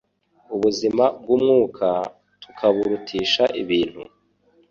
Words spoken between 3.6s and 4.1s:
ibintu